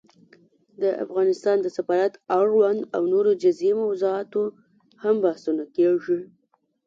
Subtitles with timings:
[0.81, 4.43] د افغانستان د سفارت اړوند او نورو جزيي موضوعاتو
[5.03, 6.19] هم بحثونه کېږي